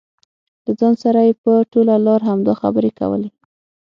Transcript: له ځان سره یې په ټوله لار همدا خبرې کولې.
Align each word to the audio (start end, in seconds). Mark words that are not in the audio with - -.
له 0.65 0.71
ځان 0.79 0.93
سره 1.03 1.19
یې 1.27 1.33
په 1.43 1.53
ټوله 1.71 1.93
لار 2.05 2.21
همدا 2.29 2.53
خبرې 2.61 2.91
کولې. 2.99 3.29